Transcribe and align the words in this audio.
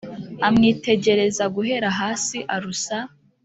amwitegereza 0.47 1.43
guhera 1.55 1.89
hasi 1.99 2.37
arusa 2.55 2.97